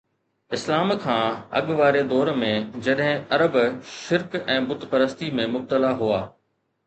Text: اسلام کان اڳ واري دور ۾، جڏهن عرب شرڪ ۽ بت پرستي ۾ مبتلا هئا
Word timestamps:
اسلام 0.55 0.89
کان 1.03 1.25
اڳ 1.57 1.65
واري 1.79 2.01
دور 2.11 2.27
۾، 2.45 2.49
جڏهن 2.87 3.13
عرب 3.35 3.53
شرڪ 3.99 4.37
۽ 4.53 4.55
بت 4.71 4.81
پرستي 4.95 5.27
۾ 5.41 5.45
مبتلا 5.53 5.93
هئا 6.01 6.21